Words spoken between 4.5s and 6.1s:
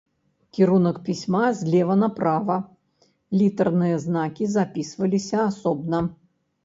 запісваліся асобна.